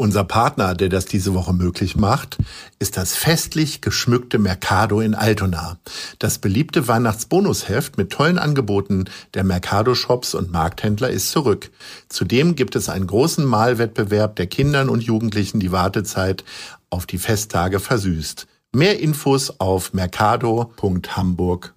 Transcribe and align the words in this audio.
Unser 0.00 0.22
Partner, 0.22 0.76
der 0.76 0.90
das 0.90 1.06
diese 1.06 1.34
Woche 1.34 1.52
möglich 1.52 1.96
macht, 1.96 2.38
ist 2.78 2.96
das 2.96 3.16
festlich 3.16 3.80
geschmückte 3.80 4.38
Mercado 4.38 5.00
in 5.00 5.16
Altona. 5.16 5.76
Das 6.20 6.38
beliebte 6.38 6.86
Weihnachtsbonusheft 6.86 7.98
mit 7.98 8.10
tollen 8.10 8.38
Angeboten 8.38 9.06
der 9.34 9.42
Mercado-Shops 9.42 10.34
und 10.36 10.52
Markthändler 10.52 11.10
ist 11.10 11.32
zurück. 11.32 11.72
Zudem 12.08 12.54
gibt 12.54 12.76
es 12.76 12.88
einen 12.88 13.08
großen 13.08 13.44
Malwettbewerb, 13.44 14.36
der 14.36 14.46
Kindern 14.46 14.88
und 14.88 15.02
Jugendlichen 15.02 15.58
die 15.58 15.72
Wartezeit 15.72 16.44
auf 16.90 17.04
die 17.04 17.18
Festtage 17.18 17.80
versüßt. 17.80 18.46
Mehr 18.72 19.00
Infos 19.00 19.58
auf 19.58 19.94
mercado.hamburg. 19.94 21.74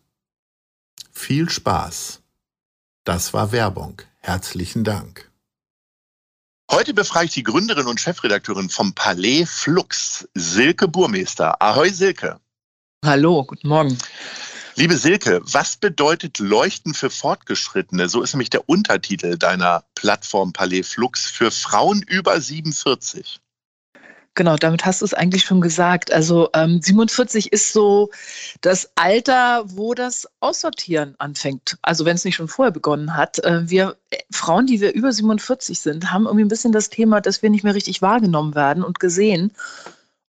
Viel 1.11 1.49
Spaß. 1.49 2.21
Das 3.03 3.33
war 3.33 3.51
Werbung. 3.51 4.03
Herzlichen 4.19 4.83
Dank. 4.83 5.30
Heute 6.71 6.93
befrage 6.93 7.25
ich 7.25 7.33
die 7.33 7.43
Gründerin 7.43 7.85
und 7.85 7.99
Chefredakteurin 7.99 8.69
vom 8.69 8.93
Palais 8.93 9.45
Flux, 9.45 10.25
Silke 10.35 10.87
Burmeister. 10.87 11.61
Ahoi 11.61 11.89
Silke. 11.89 12.39
Hallo, 13.03 13.43
guten 13.43 13.67
Morgen. 13.67 13.97
Liebe 14.75 14.95
Silke, 14.95 15.41
was 15.43 15.75
bedeutet 15.75 16.39
Leuchten 16.39 16.93
für 16.93 17.09
Fortgeschrittene? 17.09 18.07
So 18.07 18.21
ist 18.21 18.33
nämlich 18.33 18.51
der 18.51 18.69
Untertitel 18.69 19.37
deiner 19.37 19.83
Plattform 19.95 20.53
Palais 20.53 20.83
Flux 20.83 21.25
für 21.25 21.51
Frauen 21.51 22.03
über 22.03 22.39
47. 22.39 23.41
Genau, 24.33 24.55
damit 24.55 24.85
hast 24.85 25.01
du 25.01 25.05
es 25.05 25.13
eigentlich 25.13 25.43
schon 25.43 25.59
gesagt. 25.59 26.11
Also 26.13 26.49
ähm, 26.53 26.81
47 26.81 27.51
ist 27.51 27.73
so 27.73 28.09
das 28.61 28.89
Alter, 28.95 29.63
wo 29.65 29.93
das 29.93 30.25
Aussortieren 30.39 31.15
anfängt. 31.17 31.77
Also 31.81 32.05
wenn 32.05 32.15
es 32.15 32.23
nicht 32.23 32.35
schon 32.35 32.47
vorher 32.47 32.71
begonnen 32.71 33.17
hat. 33.17 33.43
Äh, 33.43 33.69
wir 33.69 33.97
äh, 34.09 34.19
Frauen, 34.31 34.67
die 34.67 34.79
wir 34.79 34.93
über 34.93 35.11
47 35.11 35.79
sind, 35.81 36.11
haben 36.11 36.25
irgendwie 36.27 36.45
ein 36.45 36.49
bisschen 36.49 36.71
das 36.71 36.89
Thema, 36.89 37.19
dass 37.19 37.41
wir 37.41 37.49
nicht 37.49 37.65
mehr 37.65 37.75
richtig 37.75 38.01
wahrgenommen 38.01 38.55
werden 38.55 38.83
und 38.83 39.01
gesehen. 39.01 39.51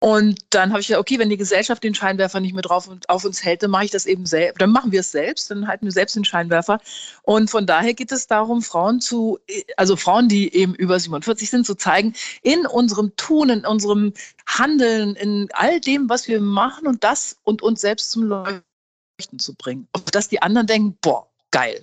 Und 0.02 0.40
dann 0.50 0.70
habe 0.70 0.80
ich 0.80 0.88
gesagt, 0.88 1.00
okay, 1.00 1.20
wenn 1.20 1.30
die 1.30 1.36
Gesellschaft 1.36 1.84
den 1.84 1.94
Scheinwerfer 1.94 2.40
nicht 2.40 2.54
mehr 2.54 2.62
drauf 2.62 2.88
und 2.88 3.08
auf 3.08 3.24
uns 3.24 3.44
hält, 3.44 3.62
dann 3.62 3.70
mache 3.70 3.84
ich 3.84 3.92
das 3.92 4.04
eben 4.04 4.26
selbst. 4.26 4.60
Dann 4.60 4.72
machen 4.72 4.90
wir 4.90 4.98
es 4.98 5.12
selbst, 5.12 5.48
dann 5.48 5.68
halten 5.68 5.84
wir 5.84 5.92
selbst 5.92 6.16
den 6.16 6.24
Scheinwerfer. 6.24 6.80
Und 7.22 7.48
von 7.50 7.66
daher 7.66 7.94
geht 7.94 8.10
es 8.10 8.26
darum, 8.26 8.62
Frauen 8.62 9.00
zu, 9.00 9.38
also 9.76 9.94
Frauen, 9.94 10.26
die 10.26 10.52
eben 10.56 10.74
über 10.74 10.98
47 10.98 11.48
sind, 11.48 11.66
zu 11.66 11.76
zeigen, 11.76 12.14
in 12.42 12.66
unserem 12.66 13.14
Tun, 13.14 13.48
in 13.48 13.64
unserem 13.64 14.12
Handeln, 14.44 15.14
in 15.14 15.48
all 15.52 15.80
dem, 15.80 16.08
was 16.08 16.26
wir 16.26 16.40
machen 16.40 16.88
und 16.88 17.04
das 17.04 17.36
und 17.44 17.62
uns 17.62 17.80
selbst 17.80 18.10
zum 18.10 18.24
Leuchten 18.24 19.38
zu 19.38 19.54
bringen. 19.54 19.86
Und 19.92 20.16
dass 20.16 20.28
die 20.28 20.42
anderen 20.42 20.66
denken, 20.66 20.98
boah, 21.00 21.28
geil, 21.52 21.80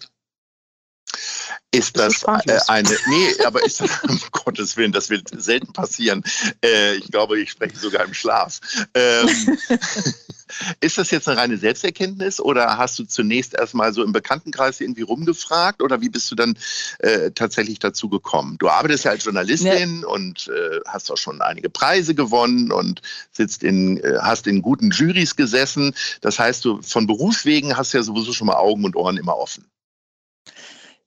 ist 1.72 1.98
das, 1.98 2.22
das 2.22 2.46
äh, 2.48 2.60
eine, 2.72 2.90
nee, 3.08 3.46
aber 3.46 3.64
ist, 3.64 3.82
um 4.08 4.20
Gottes 4.32 4.76
Willen, 4.76 4.92
das 4.92 5.10
wird 5.10 5.30
selten 5.40 5.72
passieren. 5.72 6.24
Äh, 6.64 6.96
ich 6.96 7.12
glaube, 7.12 7.40
ich 7.40 7.52
spreche 7.52 7.78
sogar 7.78 8.06
im 8.06 8.14
Schlaf. 8.14 8.60
Ähm, 8.96 9.30
ist 10.82 10.98
das 10.98 11.12
jetzt 11.12 11.28
eine 11.28 11.38
reine 11.38 11.58
Selbsterkenntnis 11.58 12.40
oder 12.40 12.78
hast 12.78 12.98
du 12.98 13.04
zunächst 13.04 13.54
erstmal 13.54 13.94
so 13.94 14.04
im 14.04 14.12
Bekanntenkreis 14.12 14.82
irgendwie 14.82 15.04
rumgefragt 15.04 15.84
oder 15.84 16.02
wie 16.02 16.10
bist 16.10 16.32
du 16.32 16.36
dann 16.36 16.58
äh, 17.00 17.30
tatsächlich 17.32 17.78
dazu 17.78 18.10
gekommen? 18.10 18.58
Du 18.58 18.68
arbeitest 18.68 19.04
ja 19.04 19.12
als 19.12 19.26
Journalistin 19.26 20.02
ja. 20.02 20.08
und 20.08 20.48
äh, 20.48 20.80
hast 20.88 21.12
auch 21.12 21.18
schon 21.18 21.40
einige 21.42 21.70
Preise 21.70 22.16
gewonnen 22.16 22.72
und 22.72 23.04
sitzt 23.32 23.64
in, 23.64 23.98
äh, 23.98 24.18
hast 24.22 24.48
in 24.48 24.64
guten 24.64 24.90
Jurys 24.90 25.36
gesessen. 25.36 25.94
Das 26.22 26.40
heißt, 26.40 26.66
du 26.66 26.82
von 26.82 27.06
Berufswegen 27.06 27.78
hast 27.78 27.94
ja 27.94 28.02
sowieso 28.02 28.34
schon 28.34 28.48
mal 28.48 28.56
Augen 28.56 28.86
und 28.86 28.96
Ohren 28.96 29.18
immer 29.18 29.38
offen. 29.38 29.70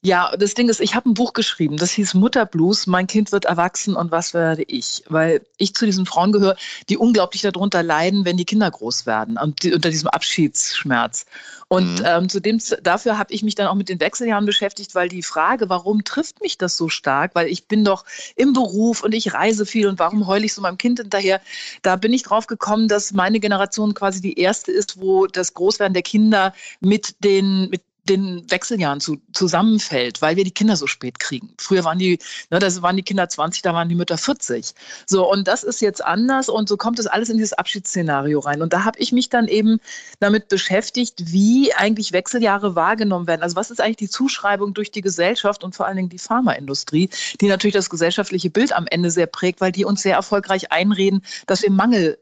Ja, 0.04 0.36
das 0.36 0.54
Ding 0.54 0.68
ist, 0.68 0.80
ich 0.80 0.96
habe 0.96 1.08
ein 1.08 1.14
Buch 1.14 1.32
geschrieben, 1.32 1.76
das 1.76 1.92
hieß 1.92 2.14
Mutterblues, 2.14 2.88
mein 2.88 3.06
Kind 3.06 3.30
wird 3.30 3.44
erwachsen 3.44 3.94
und 3.94 4.10
was 4.10 4.34
werde 4.34 4.64
ich? 4.64 5.04
Weil 5.06 5.46
ich 5.58 5.76
zu 5.76 5.86
diesen 5.86 6.06
Frauen 6.06 6.32
gehöre, 6.32 6.56
die 6.88 6.96
unglaublich 6.96 7.42
darunter 7.42 7.84
leiden, 7.84 8.24
wenn 8.24 8.36
die 8.36 8.44
Kinder 8.44 8.68
groß 8.68 9.06
werden 9.06 9.38
und 9.38 9.62
die, 9.62 9.72
unter 9.72 9.90
diesem 9.90 10.08
Abschiedsschmerz. 10.08 11.24
Und 11.68 12.00
mhm. 12.00 12.04
ähm, 12.04 12.28
zudem, 12.28 12.58
dafür 12.82 13.16
habe 13.16 13.32
ich 13.32 13.44
mich 13.44 13.54
dann 13.54 13.68
auch 13.68 13.76
mit 13.76 13.88
den 13.88 14.00
Wechseljahren 14.00 14.44
beschäftigt, 14.44 14.96
weil 14.96 15.08
die 15.08 15.22
Frage, 15.22 15.68
warum 15.68 16.02
trifft 16.02 16.40
mich 16.40 16.58
das 16.58 16.76
so 16.76 16.88
stark? 16.88 17.36
Weil 17.36 17.46
ich 17.46 17.68
bin 17.68 17.84
doch 17.84 18.04
im 18.34 18.54
Beruf 18.54 19.04
und 19.04 19.14
ich 19.14 19.34
reise 19.34 19.66
viel 19.66 19.86
und 19.86 20.00
warum 20.00 20.26
heule 20.26 20.44
ich 20.44 20.52
so 20.52 20.62
meinem 20.62 20.78
Kind 20.78 20.98
hinterher? 20.98 21.40
Da 21.82 21.94
bin 21.94 22.12
ich 22.12 22.24
drauf 22.24 22.48
gekommen, 22.48 22.88
dass 22.88 23.12
meine 23.12 23.38
Generation 23.38 23.94
quasi 23.94 24.20
die 24.20 24.36
erste 24.36 24.72
ist, 24.72 25.00
wo 25.00 25.28
das 25.28 25.54
Großwerden 25.54 25.94
der 25.94 26.02
Kinder 26.02 26.54
mit 26.80 27.14
den, 27.22 27.70
mit 27.70 27.82
den 28.08 28.50
Wechseljahren 28.50 29.00
zu, 29.00 29.18
zusammenfällt, 29.32 30.22
weil 30.22 30.36
wir 30.36 30.44
die 30.44 30.50
Kinder 30.50 30.76
so 30.76 30.86
spät 30.86 31.20
kriegen. 31.20 31.54
Früher 31.58 31.84
waren 31.84 31.98
die, 31.98 32.18
ne, 32.50 32.58
das 32.58 32.82
waren 32.82 32.96
die 32.96 33.02
Kinder 33.02 33.28
20, 33.28 33.62
da 33.62 33.74
waren 33.74 33.88
die 33.88 33.94
Mütter 33.94 34.18
40. 34.18 34.74
So, 35.06 35.30
und 35.30 35.46
das 35.46 35.62
ist 35.62 35.80
jetzt 35.80 36.04
anders 36.04 36.48
und 36.48 36.68
so 36.68 36.76
kommt 36.76 36.98
das 36.98 37.06
alles 37.06 37.28
in 37.28 37.36
dieses 37.36 37.52
Abschiedsszenario 37.52 38.40
rein. 38.40 38.60
Und 38.60 38.72
da 38.72 38.84
habe 38.84 38.98
ich 38.98 39.12
mich 39.12 39.28
dann 39.28 39.46
eben 39.46 39.78
damit 40.18 40.48
beschäftigt, 40.48 41.32
wie 41.32 41.72
eigentlich 41.74 42.12
Wechseljahre 42.12 42.74
wahrgenommen 42.74 43.28
werden. 43.28 43.42
Also 43.42 43.54
was 43.54 43.70
ist 43.70 43.80
eigentlich 43.80 43.96
die 43.96 44.10
Zuschreibung 44.10 44.74
durch 44.74 44.90
die 44.90 45.00
Gesellschaft 45.00 45.62
und 45.62 45.76
vor 45.76 45.86
allen 45.86 45.96
Dingen 45.96 46.08
die 46.08 46.18
Pharmaindustrie, 46.18 47.08
die 47.40 47.48
natürlich 47.48 47.74
das 47.74 47.88
gesellschaftliche 47.88 48.50
Bild 48.50 48.72
am 48.72 48.86
Ende 48.88 49.12
sehr 49.12 49.26
prägt, 49.26 49.60
weil 49.60 49.72
die 49.72 49.84
uns 49.84 50.02
sehr 50.02 50.16
erfolgreich 50.16 50.72
einreden, 50.72 51.22
dass 51.46 51.62
wir 51.62 51.70
Mangel 51.70 52.18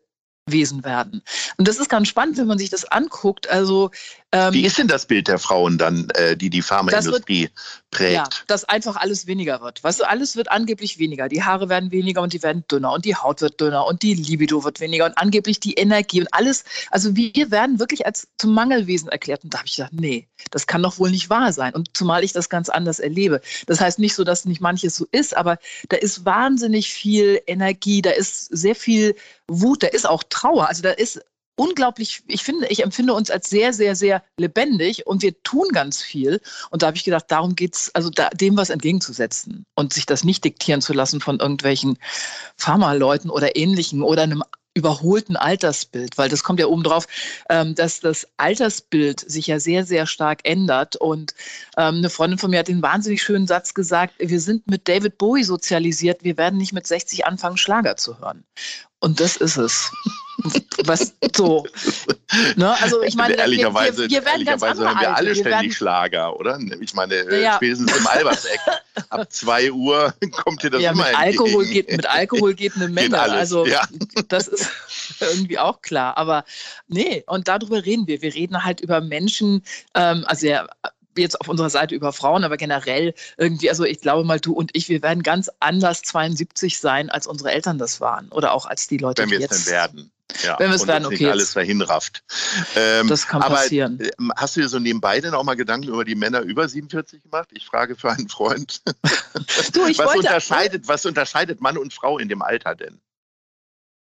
Wesen 0.52 0.84
werden. 0.84 1.22
Und 1.56 1.68
das 1.68 1.78
ist 1.78 1.88
ganz 1.88 2.08
spannend, 2.08 2.38
wenn 2.38 2.46
man 2.46 2.58
sich 2.58 2.70
das 2.70 2.84
anguckt. 2.84 3.48
Also 3.48 3.90
ähm, 4.32 4.52
Wie 4.52 4.64
ist 4.64 4.78
denn 4.78 4.88
das 4.88 5.06
Bild 5.06 5.28
der 5.28 5.38
Frauen 5.38 5.78
dann, 5.78 6.08
äh, 6.10 6.36
die 6.36 6.50
die 6.50 6.62
Pharmaindustrie 6.62 7.50
prägt? 7.90 8.14
Ja, 8.14 8.28
dass 8.46 8.64
einfach 8.64 8.96
alles 8.96 9.26
weniger 9.26 9.60
wird. 9.60 9.82
Weißt 9.82 10.00
du, 10.00 10.08
alles 10.08 10.36
wird 10.36 10.50
angeblich 10.50 10.98
weniger. 10.98 11.28
Die 11.28 11.42
Haare 11.42 11.68
werden 11.68 11.90
weniger 11.90 12.22
und 12.22 12.32
die 12.32 12.42
werden 12.42 12.64
dünner 12.70 12.92
und 12.92 13.04
die 13.04 13.16
Haut 13.16 13.40
wird 13.40 13.60
dünner 13.60 13.86
und 13.86 14.02
die 14.02 14.14
Libido 14.14 14.64
wird 14.64 14.80
weniger 14.80 15.06
und 15.06 15.16
angeblich 15.18 15.60
die 15.60 15.74
Energie 15.74 16.20
und 16.20 16.28
alles. 16.32 16.64
Also 16.90 17.16
wir 17.16 17.50
werden 17.50 17.78
wirklich 17.78 18.06
als 18.06 18.28
zum 18.38 18.54
Mangelwesen 18.54 19.08
erklärt. 19.08 19.44
Und 19.44 19.54
da 19.54 19.58
habe 19.58 19.68
ich 19.68 19.76
gedacht, 19.76 19.92
nee, 19.92 20.28
das 20.50 20.66
kann 20.66 20.82
doch 20.82 20.98
wohl 20.98 21.10
nicht 21.10 21.30
wahr 21.30 21.52
sein. 21.52 21.74
Und 21.74 21.96
zumal 21.96 22.24
ich 22.24 22.32
das 22.32 22.48
ganz 22.48 22.68
anders 22.68 22.98
erlebe. 22.98 23.40
Das 23.66 23.80
heißt 23.80 23.98
nicht 23.98 24.14
so, 24.14 24.24
dass 24.24 24.44
nicht 24.44 24.60
manches 24.60 24.96
so 24.96 25.06
ist, 25.12 25.36
aber 25.36 25.58
da 25.88 25.96
ist 25.96 26.24
wahnsinnig 26.24 26.90
viel 26.90 27.40
Energie, 27.46 28.02
da 28.02 28.10
ist 28.10 28.46
sehr 28.46 28.74
viel 28.74 29.14
Wut, 29.48 29.82
da 29.82 29.88
ist 29.88 30.08
auch 30.08 30.22
Trauer. 30.28 30.68
Also 30.68 30.82
da 30.82 30.90
ist 30.90 31.20
unglaublich, 31.60 32.22
ich 32.26 32.42
finde, 32.42 32.68
ich 32.68 32.82
empfinde 32.82 33.12
uns 33.12 33.30
als 33.30 33.50
sehr, 33.50 33.74
sehr, 33.74 33.94
sehr 33.94 34.22
lebendig 34.38 35.06
und 35.06 35.20
wir 35.20 35.42
tun 35.42 35.68
ganz 35.72 36.00
viel. 36.00 36.40
Und 36.70 36.80
da 36.80 36.86
habe 36.86 36.96
ich 36.96 37.04
gedacht, 37.04 37.26
darum 37.28 37.54
geht 37.54 37.76
es, 37.76 37.94
also 37.94 38.08
da, 38.08 38.30
dem 38.30 38.56
was 38.56 38.70
entgegenzusetzen 38.70 39.66
und 39.74 39.92
sich 39.92 40.06
das 40.06 40.24
nicht 40.24 40.42
diktieren 40.42 40.80
zu 40.80 40.94
lassen 40.94 41.20
von 41.20 41.38
irgendwelchen 41.38 41.98
Pharmaleuten 42.56 43.28
oder 43.28 43.56
ähnlichen 43.56 44.02
oder 44.02 44.22
einem 44.22 44.42
überholten 44.72 45.36
Altersbild, 45.36 46.16
weil 46.16 46.30
das 46.30 46.44
kommt 46.44 46.60
ja 46.60 46.66
oben 46.66 46.84
drauf, 46.84 47.06
ähm, 47.50 47.74
dass 47.74 48.00
das 48.00 48.26
Altersbild 48.38 49.20
sich 49.20 49.48
ja 49.48 49.60
sehr, 49.60 49.84
sehr 49.84 50.06
stark 50.06 50.40
ändert. 50.44 50.96
Und 50.96 51.34
ähm, 51.76 51.96
eine 51.96 52.08
Freundin 52.08 52.38
von 52.38 52.50
mir 52.50 52.60
hat 52.60 52.68
den 52.68 52.80
wahnsinnig 52.80 53.22
schönen 53.22 53.46
Satz 53.46 53.74
gesagt, 53.74 54.14
wir 54.18 54.40
sind 54.40 54.66
mit 54.70 54.88
David 54.88 55.18
Bowie 55.18 55.44
sozialisiert, 55.44 56.24
wir 56.24 56.38
werden 56.38 56.56
nicht 56.56 56.72
mit 56.72 56.86
60 56.86 57.26
anfangen, 57.26 57.58
Schlager 57.58 57.96
zu 57.96 58.18
hören. 58.20 58.44
Und 59.00 59.18
das 59.20 59.36
ist 59.36 59.56
es. 59.56 59.90
Was 60.84 61.14
so. 61.36 61.66
Ne? 62.56 62.74
Also 62.80 63.02
ich 63.02 63.14
meine, 63.14 63.34
ehrlicherweise, 63.34 64.02
wir, 64.04 64.10
wir 64.10 64.24
werden 64.24 64.46
ehrlicherweise 64.46 64.82
hören 64.82 65.00
wir 65.00 65.16
alle 65.16 65.28
wir 65.28 65.34
ständig 65.34 65.76
Schlager, 65.76 66.38
oder? 66.38 66.58
Ich 66.80 66.94
meine, 66.94 67.14
äh, 67.14 67.42
ja. 67.42 67.56
spätestens 67.56 67.94
im 67.94 68.06
Alberseck 68.06 68.60
ab 69.10 69.30
2 69.30 69.72
Uhr 69.72 70.14
kommt 70.32 70.62
dir 70.62 70.70
das 70.70 70.82
ja, 70.82 70.92
immer 70.92 71.06
mit 71.06 71.18
Alkohol 71.18 71.66
geht 71.66 71.90
Mit 71.90 72.06
Alkohol 72.06 72.54
geht 72.54 72.76
eine 72.76 72.88
Menge. 72.88 73.10
Geht 73.10 73.18
also 73.18 73.66
ja. 73.66 73.86
das 74.28 74.48
ist 74.48 74.70
irgendwie 75.20 75.58
auch 75.58 75.82
klar. 75.82 76.16
Aber 76.16 76.44
nee, 76.88 77.22
und 77.26 77.48
darüber 77.48 77.84
reden 77.84 78.06
wir. 78.06 78.22
Wir 78.22 78.34
reden 78.34 78.64
halt 78.64 78.80
über 78.80 79.00
Menschen, 79.00 79.62
ähm, 79.94 80.24
also 80.26 80.46
ja, 80.46 80.66
jetzt 81.16 81.40
auf 81.40 81.48
unserer 81.48 81.70
Seite 81.70 81.94
über 81.94 82.12
Frauen, 82.12 82.44
aber 82.44 82.56
generell 82.56 83.14
irgendwie, 83.36 83.68
also 83.70 83.84
ich 83.84 84.00
glaube 84.00 84.24
mal, 84.24 84.40
du 84.40 84.52
und 84.52 84.70
ich, 84.74 84.88
wir 84.88 85.02
werden 85.02 85.22
ganz 85.22 85.50
anders 85.60 86.02
72 86.02 86.78
sein, 86.78 87.10
als 87.10 87.26
unsere 87.26 87.50
Eltern 87.52 87.78
das 87.78 88.00
waren 88.00 88.28
oder 88.28 88.52
auch 88.52 88.66
als 88.66 88.86
die 88.86 88.98
Leute, 88.98 89.22
Wenn 89.22 89.30
wir 89.30 89.38
die 89.38 89.42
jetzt 89.42 89.66
denn 89.66 89.72
werden. 89.72 90.10
Ja, 90.44 90.58
Wenn 90.58 90.70
wir 90.70 90.76
es 90.76 90.86
werden, 90.86 91.06
okay, 91.06 91.28
alles 91.28 91.54
dahin 91.54 91.82
rafft. 91.82 92.22
Ähm, 92.76 93.08
Das 93.08 93.26
kann 93.26 93.42
aber, 93.42 93.56
passieren. 93.56 93.98
äh, 94.00 94.10
Hast 94.36 94.56
du 94.56 94.60
dir 94.60 94.68
so 94.68 94.78
nebenbei 94.78 95.20
denn 95.20 95.34
auch 95.34 95.42
mal 95.42 95.56
Gedanken 95.56 95.88
über 95.88 96.04
die 96.04 96.14
Männer 96.14 96.40
über 96.42 96.68
47 96.68 97.22
gemacht? 97.24 97.48
Ich 97.52 97.66
frage 97.66 97.96
für 97.96 98.10
einen 98.12 98.28
Freund. 98.28 98.80
Du, 99.72 99.86
ich 99.86 99.98
was, 99.98 100.06
wollte, 100.06 100.18
unterscheidet, 100.20 100.88
was 100.88 101.04
unterscheidet 101.04 101.60
Mann 101.60 101.76
und 101.76 101.92
Frau 101.92 102.18
in 102.18 102.28
dem 102.28 102.42
Alter 102.42 102.74
denn? 102.74 103.00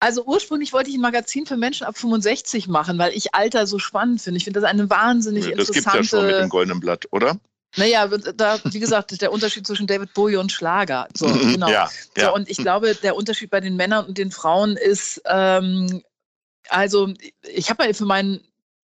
Also 0.00 0.24
ursprünglich 0.24 0.72
wollte 0.72 0.90
ich 0.90 0.96
ein 0.96 1.02
Magazin 1.02 1.46
für 1.46 1.56
Menschen 1.56 1.86
ab 1.86 1.96
65 1.96 2.68
machen, 2.68 2.98
weil 2.98 3.12
ich 3.12 3.34
Alter 3.34 3.66
so 3.66 3.78
spannend 3.78 4.20
finde. 4.22 4.38
Ich 4.38 4.44
finde 4.44 4.60
das 4.60 4.68
eine 4.68 4.88
wahnsinnig 4.90 5.44
das 5.54 5.70
gibt 5.70 5.78
es 5.78 5.84
ja 5.84 5.92
schon 5.92 5.92
mit 5.92 6.02
dem 6.02 6.16
interessante. 6.24 6.48
Goldenen 6.48 6.80
Blatt, 6.80 7.06
oder? 7.10 7.38
naja, 7.76 8.06
da, 8.08 8.58
wie 8.64 8.80
gesagt, 8.80 9.20
der 9.20 9.32
Unterschied 9.32 9.66
zwischen 9.66 9.86
David 9.86 10.12
Bowie 10.14 10.36
und 10.36 10.52
Schlager. 10.52 11.08
So, 11.14 11.26
genau. 11.26 11.68
Ja, 11.68 11.88
ja. 12.16 12.26
So, 12.26 12.34
und 12.34 12.50
ich 12.50 12.56
glaube, 12.56 12.94
der 12.94 13.16
Unterschied 13.16 13.50
bei 13.50 13.60
den 13.60 13.76
Männern 13.76 14.06
und 14.06 14.18
den 14.18 14.30
Frauen 14.30 14.76
ist, 14.76 15.22
ähm, 15.26 16.02
also 16.68 17.12
ich 17.42 17.70
habe 17.70 17.84
mal 17.84 17.94
für 17.94 18.04
meinen, 18.04 18.40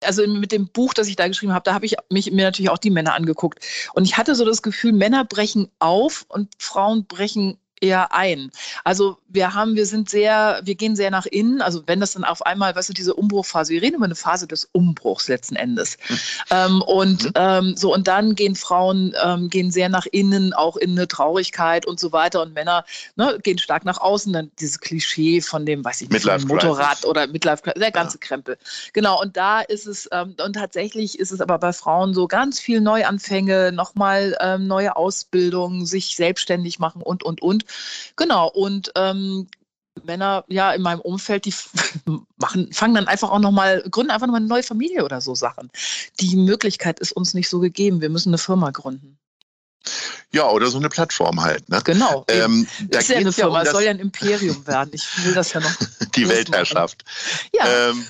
also 0.03 0.27
mit 0.27 0.51
dem 0.51 0.67
Buch, 0.67 0.93
das 0.93 1.07
ich 1.07 1.15
da 1.15 1.27
geschrieben 1.27 1.53
habe, 1.53 1.63
da 1.63 1.73
habe 1.73 1.85
ich 1.85 1.95
mich 2.09 2.31
mir 2.31 2.43
natürlich 2.43 2.69
auch 2.69 2.77
die 2.77 2.89
Männer 2.89 3.13
angeguckt. 3.13 3.63
Und 3.93 4.05
ich 4.05 4.17
hatte 4.17 4.35
so 4.35 4.45
das 4.45 4.61
Gefühl, 4.61 4.91
Männer 4.91 5.23
brechen 5.23 5.69
auf 5.79 6.25
und 6.27 6.49
Frauen 6.57 7.05
brechen 7.05 7.57
eher 7.83 8.13
ein. 8.13 8.49
Also 8.83 9.17
wir 9.27 9.53
haben, 9.53 9.75
wir 9.75 9.85
sind 9.85 10.09
sehr, 10.09 10.61
wir 10.63 10.75
gehen 10.75 10.95
sehr 10.95 11.11
nach 11.11 11.25
innen. 11.25 11.61
Also 11.61 11.83
wenn 11.85 11.99
das 11.99 12.13
dann 12.13 12.23
auf 12.23 12.45
einmal, 12.45 12.75
weißt 12.75 12.89
du, 12.89 12.93
diese 12.93 13.13
Umbruchphase, 13.13 13.73
wir 13.73 13.81
reden 13.81 13.97
über 13.97 14.05
eine 14.05 14.15
Phase 14.15 14.47
des 14.47 14.69
Umbruchs 14.71 15.27
letzten 15.27 15.55
Endes. 15.55 15.97
Ähm, 16.49 16.81
und 16.81 17.25
Mhm. 17.25 17.31
ähm, 17.35 17.75
so, 17.77 17.93
und 17.93 18.07
dann 18.07 18.35
gehen 18.35 18.55
Frauen, 18.55 19.13
ähm, 19.23 19.49
gehen 19.49 19.71
sehr 19.71 19.89
nach 19.89 20.05
innen, 20.05 20.53
auch 20.53 20.77
in 20.77 20.91
eine 20.91 21.07
Traurigkeit 21.07 21.85
und 21.85 21.99
so 21.99 22.11
weiter. 22.11 22.41
Und 22.41 22.53
Männer 22.53 22.85
ne, 23.15 23.37
gehen 23.43 23.57
stark 23.57 23.85
nach 23.85 23.99
außen. 23.99 24.31
Dann 24.31 24.51
dieses 24.59 24.79
Klischee 24.79 25.41
von 25.41 25.65
dem, 25.65 25.83
weiß 25.83 26.01
ich 26.01 26.09
nicht, 26.09 26.25
Motorrad 26.47 27.05
oder 27.05 27.27
Midlife, 27.27 27.63
der 27.75 27.91
ganze 27.91 28.17
Krempel. 28.17 28.57
Genau, 28.93 29.21
und 29.21 29.35
da 29.35 29.61
ist 29.61 29.87
es, 29.87 30.07
ähm, 30.11 30.35
und 30.43 30.53
tatsächlich 30.53 31.19
ist 31.19 31.31
es 31.31 31.41
aber 31.41 31.57
bei 31.59 31.73
Frauen 31.73 32.13
so 32.13 32.27
ganz 32.27 32.59
viel 32.59 32.79
Neuanfänge, 32.79 33.71
nochmal 33.73 34.37
ähm, 34.39 34.67
neue 34.67 34.95
Ausbildung, 34.95 35.85
sich 35.85 36.15
selbstständig 36.15 36.79
machen 36.79 37.01
und, 37.01 37.23
und, 37.23 37.41
und. 37.41 37.65
Genau, 38.15 38.49
und 38.49 38.91
ähm, 38.95 39.47
Männer, 40.03 40.43
ja, 40.47 40.73
in 40.73 40.81
meinem 40.81 41.01
Umfeld, 41.01 41.45
die 41.45 41.53
machen, 42.37 42.71
fangen 42.73 42.95
dann 42.95 43.07
einfach 43.07 43.29
auch 43.29 43.39
nochmal, 43.39 43.83
gründen 43.89 44.11
einfach 44.11 44.27
nochmal 44.27 44.41
eine 44.41 44.49
neue 44.49 44.63
Familie 44.63 45.05
oder 45.05 45.21
so 45.21 45.35
Sachen. 45.35 45.69
Die 46.19 46.35
Möglichkeit 46.35 46.99
ist 46.99 47.11
uns 47.11 47.33
nicht 47.33 47.49
so 47.49 47.59
gegeben. 47.59 48.01
Wir 48.01 48.09
müssen 48.09 48.29
eine 48.29 48.37
Firma 48.37 48.71
gründen. 48.71 49.17
Ja, 50.31 50.49
oder 50.49 50.67
so 50.67 50.79
eine 50.79 50.89
Plattform 50.89 51.41
halt. 51.41 51.69
Ne? 51.69 51.81
Genau. 51.83 52.25
Ähm, 52.27 52.67
ist 52.89 53.09
ja 53.09 53.17
eine 53.17 53.25
geht's 53.25 53.37
ja 53.37 53.43
Firma, 53.43 53.59
um 53.59 53.65
das, 53.65 53.73
soll 53.73 53.83
ja 53.83 53.91
ein 53.91 53.99
Imperium 53.99 54.65
werden. 54.65 54.89
Ich 54.93 55.05
will 55.23 55.33
das 55.33 55.53
ja 55.53 55.59
noch. 55.59 55.73
die 56.15 56.27
Weltherrschaft. 56.27 57.03
Ja. 57.53 57.89
Ähm, 57.89 58.07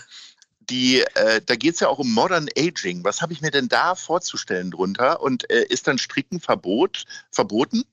die, 0.69 1.01
äh, 1.01 1.41
da 1.45 1.55
geht 1.55 1.73
es 1.73 1.81
ja 1.81 1.89
auch 1.89 1.99
um 1.99 2.13
Modern 2.13 2.47
Aging. 2.57 3.03
Was 3.03 3.21
habe 3.21 3.33
ich 3.33 3.41
mir 3.41 3.51
denn 3.51 3.67
da 3.67 3.95
vorzustellen 3.95 4.71
drunter? 4.71 5.21
Und 5.21 5.49
äh, 5.49 5.65
ist 5.65 5.87
dann 5.87 5.97
Stricken 5.97 6.39
verbot, 6.39 7.03
verboten? 7.31 7.83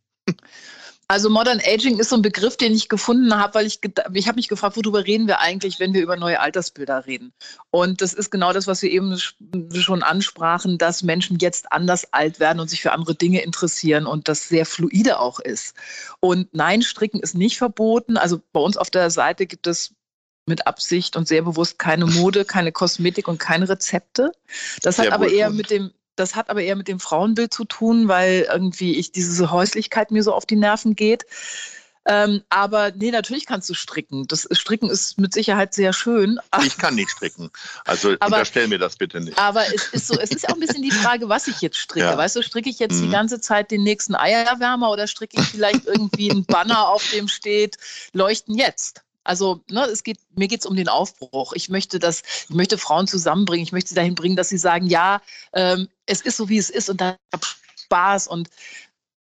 Also 1.10 1.28
Modern 1.28 1.58
Aging 1.66 1.98
ist 1.98 2.10
so 2.10 2.14
ein 2.14 2.22
Begriff, 2.22 2.56
den 2.56 2.72
ich 2.72 2.88
gefunden 2.88 3.36
habe, 3.36 3.54
weil 3.54 3.66
ich, 3.66 3.80
ich 4.14 4.28
habe 4.28 4.36
mich 4.36 4.46
gefragt, 4.46 4.76
worüber 4.76 5.04
reden 5.04 5.26
wir 5.26 5.40
eigentlich, 5.40 5.80
wenn 5.80 5.92
wir 5.92 6.02
über 6.02 6.14
neue 6.14 6.38
Altersbilder 6.38 7.04
reden? 7.04 7.32
Und 7.72 8.00
das 8.00 8.14
ist 8.14 8.30
genau 8.30 8.52
das, 8.52 8.68
was 8.68 8.80
wir 8.82 8.92
eben 8.92 9.14
sch- 9.14 9.34
schon 9.74 10.04
ansprachen, 10.04 10.78
dass 10.78 11.02
Menschen 11.02 11.40
jetzt 11.40 11.72
anders 11.72 12.12
alt 12.12 12.38
werden 12.38 12.60
und 12.60 12.70
sich 12.70 12.80
für 12.80 12.92
andere 12.92 13.16
Dinge 13.16 13.42
interessieren 13.42 14.06
und 14.06 14.28
das 14.28 14.48
sehr 14.48 14.64
fluide 14.64 15.18
auch 15.18 15.40
ist. 15.40 15.74
Und 16.20 16.46
nein, 16.54 16.80
Stricken 16.80 17.18
ist 17.18 17.34
nicht 17.34 17.58
verboten. 17.58 18.16
Also 18.16 18.40
bei 18.52 18.60
uns 18.60 18.76
auf 18.76 18.88
der 18.88 19.10
Seite 19.10 19.46
gibt 19.46 19.66
es 19.66 19.92
mit 20.46 20.68
Absicht 20.68 21.16
und 21.16 21.26
sehr 21.26 21.42
bewusst 21.42 21.80
keine 21.80 22.06
Mode, 22.06 22.44
keine 22.44 22.70
Kosmetik 22.70 23.26
und 23.26 23.38
keine 23.38 23.68
Rezepte. 23.68 24.30
Das 24.82 24.96
hat 24.98 25.06
Sehr 25.06 25.14
aber 25.14 25.28
eher 25.28 25.50
mit 25.50 25.70
dem 25.70 25.90
das 26.16 26.34
hat 26.36 26.50
aber 26.50 26.62
eher 26.62 26.76
mit 26.76 26.88
dem 26.88 27.00
Frauenbild 27.00 27.52
zu 27.54 27.64
tun, 27.64 28.08
weil 28.08 28.46
irgendwie 28.52 28.96
ich 28.96 29.12
diese 29.12 29.50
Häuslichkeit 29.50 30.10
mir 30.10 30.22
so 30.22 30.34
auf 30.34 30.46
die 30.46 30.56
Nerven 30.56 30.94
geht. 30.96 31.24
Ähm, 32.06 32.42
aber 32.48 32.92
nee, 32.92 33.10
natürlich 33.10 33.44
kannst 33.44 33.68
du 33.68 33.74
stricken. 33.74 34.26
Das 34.26 34.48
Stricken 34.52 34.88
ist 34.88 35.18
mit 35.18 35.34
Sicherheit 35.34 35.74
sehr 35.74 35.92
schön. 35.92 36.40
Ich 36.64 36.78
kann 36.78 36.94
nicht 36.94 37.10
stricken. 37.10 37.50
Also 37.84 38.14
Aber- 38.20 38.36
unterstell 38.36 38.68
mir 38.68 38.78
das 38.78 38.96
bitte 38.96 39.20
nicht. 39.20 39.38
Aber 39.38 39.62
es 39.72 39.88
ist 39.88 40.06
so, 40.06 40.18
es 40.18 40.30
ist 40.30 40.48
auch 40.48 40.54
ein 40.54 40.60
bisschen 40.60 40.82
die 40.82 40.90
Frage, 40.90 41.28
was 41.28 41.46
ich 41.46 41.60
jetzt 41.60 41.76
stricke. 41.76 42.06
Ja. 42.06 42.16
Weißt 42.16 42.36
du, 42.36 42.42
stricke 42.42 42.70
ich 42.70 42.78
jetzt 42.78 42.98
die 43.00 43.06
Mhm. 43.06 43.12
ganze 43.12 43.40
Zeit 43.40 43.70
den 43.70 43.82
nächsten 43.82 44.14
Eierwärmer 44.14 44.90
oder 44.90 45.06
stricke 45.06 45.40
ich 45.40 45.46
vielleicht 45.46 45.84
irgendwie 45.84 46.30
einen 46.30 46.44
Banner, 46.46 46.88
auf 46.88 47.06
dem 47.10 47.28
steht, 47.28 47.76
leuchten 48.14 48.56
jetzt? 48.56 49.02
Also, 49.30 49.60
ne, 49.70 49.84
es 49.84 50.02
geht, 50.02 50.18
mir 50.34 50.48
geht 50.48 50.58
es 50.58 50.66
um 50.66 50.74
den 50.74 50.88
Aufbruch. 50.88 51.52
Ich 51.52 51.68
möchte 51.68 52.00
das, 52.00 52.22
ich 52.48 52.56
möchte 52.56 52.78
Frauen 52.78 53.06
zusammenbringen. 53.06 53.62
Ich 53.62 53.70
möchte 53.70 53.90
sie 53.90 53.94
dahin 53.94 54.16
bringen, 54.16 54.34
dass 54.34 54.48
sie 54.48 54.58
sagen, 54.58 54.88
ja, 54.88 55.22
ähm, 55.52 55.88
es 56.06 56.20
ist 56.20 56.36
so, 56.36 56.48
wie 56.48 56.58
es 56.58 56.68
ist 56.68 56.90
und 56.90 57.00
da 57.00 57.16
Spaß 57.84 58.26
und 58.26 58.50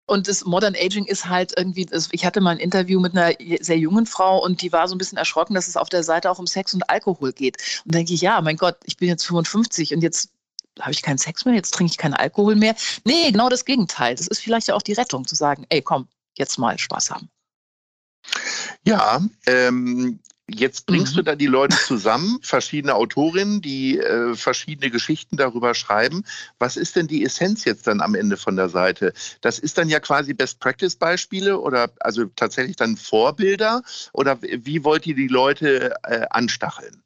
und 0.08 0.28
das 0.28 0.44
Modern 0.46 0.74
Aging 0.76 1.06
ist 1.06 1.30
halt 1.30 1.54
irgendwie, 1.56 1.86
ich 2.12 2.26
hatte 2.26 2.42
mal 2.42 2.50
ein 2.50 2.58
Interview 2.58 3.00
mit 3.00 3.16
einer 3.16 3.36
sehr 3.62 3.78
jungen 3.78 4.08
Frau 4.08 4.44
und 4.44 4.64
die 4.64 4.72
war 4.72 4.88
so 4.88 4.96
ein 4.96 4.98
bisschen 4.98 5.20
erschrocken, 5.20 5.54
dass 5.54 5.68
es 5.68 5.78
auf 5.78 5.90
der 5.90 6.02
Seite 6.02 6.32
auch 6.32 6.40
um 6.40 6.48
Sex 6.48 6.74
und 6.74 6.90
Alkohol 6.90 7.32
geht. 7.32 7.58
Und 7.86 7.94
denke 7.94 8.16
ich, 8.16 8.22
ja, 8.22 8.42
mein 8.42 8.58
Gott, 8.58 8.78
ich 8.86 8.98
bin 8.98 9.10
jetzt 9.10 9.28
55 9.28 9.94
und 9.94 10.02
jetzt 10.02 10.32
habe 10.80 10.92
ich 10.92 11.04
keinen 11.04 11.20
Sex 11.20 11.46
mehr, 11.46 11.54
jetzt 11.54 11.76
trinke 11.76 11.92
ich 11.92 12.00
keinen 12.00 12.16
Alkohol 12.16 12.56
mehr. 12.56 12.74
Nee, 13.04 13.30
genau 13.30 13.50
das 13.50 13.64
Gegenteil. 13.64 14.16
Das 14.16 14.26
ist 14.26 14.40
vielleicht 14.40 14.70
ja 14.70 14.74
auch 14.74 14.82
die 14.82 14.94
Rettung, 14.94 15.28
zu 15.28 15.36
sagen, 15.36 15.68
ey, 15.70 15.84
komm, 15.84 16.08
jetzt 16.36 16.58
mal 16.58 16.80
Spaß 16.80 17.12
haben. 17.12 17.30
Ja, 18.90 19.22
ähm, 19.46 20.20
jetzt 20.50 20.88
bringst 20.88 21.14
Mhm. 21.14 21.18
du 21.18 21.24
da 21.24 21.36
die 21.36 21.46
Leute 21.48 21.78
zusammen, 21.78 22.40
verschiedene 22.42 22.96
Autorinnen, 22.96 23.62
die 23.62 24.00
äh, 24.00 24.36
verschiedene 24.36 24.90
Geschichten 24.90 25.38
darüber 25.38 25.76
schreiben. 25.76 26.24
Was 26.58 26.76
ist 26.78 26.96
denn 26.96 27.08
die 27.08 27.24
Essenz 27.24 27.66
jetzt 27.66 27.88
dann 27.88 28.02
am 28.02 28.16
Ende 28.16 28.38
von 28.38 28.56
der 28.56 28.70
Seite? 28.70 29.14
Das 29.42 29.60
ist 29.60 29.78
dann 29.78 29.90
ja 29.90 30.00
quasi 30.00 30.34
Best-Practice-Beispiele 30.34 31.60
oder 31.60 31.92
also 32.00 32.26
tatsächlich 32.36 32.76
dann 32.76 32.98
Vorbilder 32.98 33.84
oder 34.14 34.40
wie 34.42 34.84
wollt 34.84 35.06
ihr 35.06 35.16
die 35.16 35.28
Leute 35.28 35.96
äh, 36.04 36.26
anstacheln? 36.30 37.04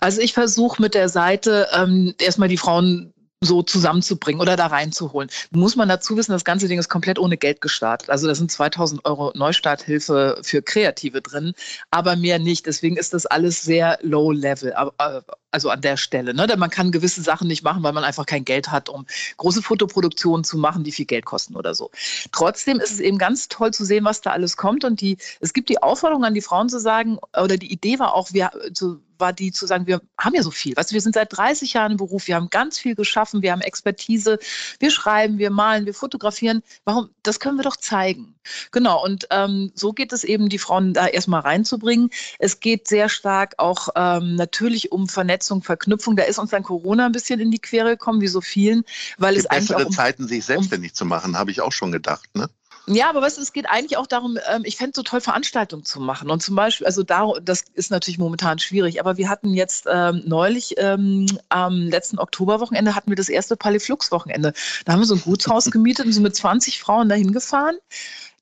Also 0.00 0.20
ich 0.20 0.34
versuche 0.34 0.82
mit 0.82 0.94
der 0.94 1.08
Seite 1.08 1.68
ähm, 1.72 2.14
erstmal 2.18 2.48
die 2.48 2.58
Frauen 2.58 3.14
so 3.42 3.62
zusammenzubringen 3.62 4.40
oder 4.40 4.56
da 4.56 4.66
reinzuholen. 4.66 5.28
Muss 5.50 5.76
man 5.76 5.88
dazu 5.88 6.16
wissen, 6.16 6.32
das 6.32 6.44
ganze 6.44 6.68
Ding 6.68 6.78
ist 6.78 6.88
komplett 6.88 7.18
ohne 7.18 7.36
Geld 7.36 7.60
gestartet. 7.60 8.08
Also 8.08 8.28
da 8.28 8.34
sind 8.34 8.50
2000 8.50 9.04
Euro 9.04 9.32
Neustarthilfe 9.34 10.38
für 10.42 10.62
Kreative 10.62 11.20
drin, 11.20 11.52
aber 11.90 12.16
mehr 12.16 12.38
nicht. 12.38 12.66
Deswegen 12.66 12.96
ist 12.96 13.14
das 13.14 13.26
alles 13.26 13.62
sehr 13.62 13.98
low 14.02 14.30
level, 14.30 14.72
äh, 14.98 15.20
also 15.50 15.70
an 15.70 15.80
der 15.80 15.96
Stelle. 15.96 16.34
Ne? 16.34 16.46
Denn 16.46 16.58
man 16.58 16.70
kann 16.70 16.92
gewisse 16.92 17.22
Sachen 17.22 17.48
nicht 17.48 17.62
machen, 17.62 17.82
weil 17.82 17.92
man 17.92 18.04
einfach 18.04 18.26
kein 18.26 18.44
Geld 18.44 18.70
hat, 18.70 18.88
um 18.88 19.06
große 19.36 19.62
Fotoproduktionen 19.62 20.44
zu 20.44 20.56
machen, 20.56 20.84
die 20.84 20.92
viel 20.92 21.06
Geld 21.06 21.24
kosten 21.24 21.56
oder 21.56 21.74
so. 21.74 21.90
Trotzdem 22.30 22.80
ist 22.80 22.92
es 22.92 23.00
eben 23.00 23.18
ganz 23.18 23.48
toll 23.48 23.72
zu 23.72 23.84
sehen, 23.84 24.04
was 24.04 24.20
da 24.20 24.30
alles 24.30 24.56
kommt. 24.56 24.84
Und 24.84 25.00
die, 25.00 25.18
es 25.40 25.52
gibt 25.52 25.68
die 25.68 25.82
Aufforderung 25.82 26.24
an 26.24 26.34
die 26.34 26.40
Frauen 26.40 26.68
zu 26.68 26.78
sagen, 26.78 27.18
oder 27.36 27.56
die 27.56 27.72
Idee 27.72 27.98
war 27.98 28.14
auch, 28.14 28.32
wir, 28.32 28.50
zu, 28.72 29.00
war 29.22 29.32
die 29.32 29.52
zu 29.52 29.66
sagen, 29.66 29.86
wir 29.86 30.02
haben 30.18 30.34
ja 30.34 30.42
so 30.42 30.50
viel. 30.50 30.76
Weißt 30.76 30.90
du, 30.90 30.94
wir 30.94 31.00
sind 31.00 31.14
seit 31.14 31.34
30 31.34 31.72
Jahren 31.72 31.92
im 31.92 31.96
Beruf, 31.96 32.26
wir 32.26 32.34
haben 32.34 32.50
ganz 32.50 32.78
viel 32.78 32.94
geschaffen, 32.94 33.40
wir 33.40 33.52
haben 33.52 33.62
Expertise, 33.62 34.38
wir 34.80 34.90
schreiben, 34.90 35.38
wir 35.38 35.50
malen, 35.50 35.86
wir 35.86 35.94
fotografieren. 35.94 36.62
Warum? 36.84 37.08
Das 37.22 37.40
können 37.40 37.56
wir 37.56 37.62
doch 37.62 37.76
zeigen. 37.76 38.34
Genau, 38.72 39.02
und 39.02 39.28
ähm, 39.30 39.70
so 39.74 39.92
geht 39.92 40.12
es 40.12 40.24
eben, 40.24 40.48
die 40.48 40.58
Frauen 40.58 40.92
da 40.92 41.06
erstmal 41.06 41.42
reinzubringen. 41.42 42.10
Es 42.40 42.60
geht 42.60 42.88
sehr 42.88 43.08
stark 43.08 43.54
auch 43.58 43.88
ähm, 43.94 44.34
natürlich 44.34 44.90
um 44.90 45.08
Vernetzung, 45.08 45.62
Verknüpfung. 45.62 46.16
Da 46.16 46.24
ist 46.24 46.40
uns 46.40 46.50
dann 46.50 46.64
Corona 46.64 47.06
ein 47.06 47.12
bisschen 47.12 47.38
in 47.38 47.52
die 47.52 47.60
Quere 47.60 47.90
gekommen, 47.90 48.20
wie 48.20 48.28
so 48.28 48.40
vielen, 48.40 48.82
weil 49.18 49.36
Es 49.36 49.44
es 49.44 49.46
eigentlich 49.46 49.68
bessere 49.68 49.86
um 49.86 49.92
Zeiten, 49.92 50.26
sich 50.26 50.44
selbstständig 50.44 50.94
zu 50.94 51.04
machen, 51.04 51.38
habe 51.38 51.52
ich 51.52 51.60
auch 51.60 51.72
schon 51.72 51.92
gedacht. 51.92 52.28
Ne? 52.34 52.48
Ja, 52.94 53.08
aber 53.08 53.22
weißt 53.22 53.38
du, 53.38 53.42
es 53.42 53.52
geht 53.52 53.68
eigentlich 53.68 53.96
auch 53.96 54.06
darum, 54.06 54.38
ähm, 54.48 54.62
ich 54.64 54.76
fände 54.76 54.90
es 54.90 54.96
so 54.96 55.02
toll, 55.02 55.20
Veranstaltungen 55.20 55.84
zu 55.84 56.00
machen. 56.00 56.30
Und 56.30 56.42
zum 56.42 56.54
Beispiel, 56.54 56.86
also 56.86 57.02
da, 57.02 57.32
das 57.42 57.64
ist 57.74 57.90
natürlich 57.90 58.18
momentan 58.18 58.58
schwierig, 58.58 59.00
aber 59.00 59.16
wir 59.16 59.28
hatten 59.28 59.54
jetzt 59.54 59.86
ähm, 59.90 60.22
neulich 60.26 60.74
ähm, 60.78 61.26
am 61.48 61.82
letzten 61.82 62.18
Oktoberwochenende 62.18 62.94
hatten 62.94 63.10
wir 63.10 63.16
das 63.16 63.28
erste 63.28 63.56
Paliflux-Wochenende. 63.56 64.52
Da 64.84 64.92
haben 64.92 65.00
wir 65.00 65.06
so 65.06 65.14
ein 65.14 65.22
Gutshaus 65.22 65.64
gemietet 65.70 66.06
und 66.06 66.12
so 66.12 66.20
mit 66.20 66.34
20 66.36 66.80
Frauen 66.80 67.08
dahin 67.08 67.32
gefahren 67.32 67.76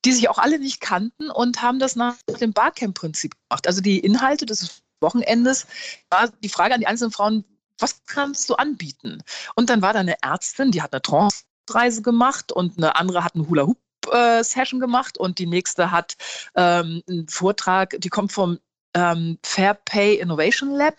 die 0.05 0.13
sich 0.13 0.29
auch 0.31 0.39
alle 0.39 0.59
nicht 0.59 0.81
kannten 0.81 1.31
und 1.31 1.61
haben 1.61 1.79
das 1.79 1.95
nach 1.95 2.17
dem 2.41 2.55
Barcamp-Prinzip 2.55 3.35
gemacht. 3.35 3.67
Also 3.67 3.83
die 3.83 3.99
Inhalte 3.99 4.47
des 4.47 4.83
Wochenendes 5.01 5.67
war 6.09 6.31
die 6.43 6.49
Frage 6.49 6.75
an 6.75 6.81
die 6.81 6.87
einzelnen 6.87 7.13
Frauen, 7.13 7.45
was 7.79 8.05
kannst 8.07 8.49
du 8.49 8.55
anbieten? 8.55 9.23
Und 9.55 9.71
dann 9.71 9.83
war 9.83 9.93
da 9.93 10.01
eine 10.01 10.17
Ärztin, 10.23 10.71
die 10.71 10.83
hat 10.83 10.93
eine 10.93 11.03
Trance-Reise 11.03 12.03
gemacht 12.03 12.53
und 12.53 12.77
eine 12.77 12.97
andere 12.97 13.25
hat 13.25 13.35
einen 13.35 13.49
Hula-Hoop 13.49 13.79
äh, 14.13 14.43
Session 14.45 14.81
gemacht 14.81 15.19
und 15.19 15.39
die 15.39 15.47
nächste 15.47 15.91
hat 15.91 16.17
ähm, 16.55 17.03
einen 17.09 17.29
Vortrag, 17.29 17.97
die 17.99 18.09
kommt 18.09 18.33
vom 18.33 18.59
ähm, 18.95 19.39
Fair 19.43 19.75
Pay 19.75 20.17
Innovation 20.17 20.71
Lab. 20.71 20.97